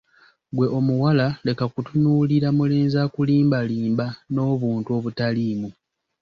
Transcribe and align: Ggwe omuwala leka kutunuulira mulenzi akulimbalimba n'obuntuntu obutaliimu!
Ggwe 0.51 0.65
omuwala 0.77 1.27
leka 1.45 1.65
kutunuulira 1.73 2.47
mulenzi 2.57 2.97
akulimbalimba 3.05 4.07
n'obuntuntu 4.33 4.89
obutaliimu! 4.97 5.69